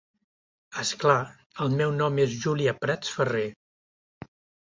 [0.83, 1.17] És clar,
[1.65, 3.45] el meu nom és Júlia Prats Ferrer.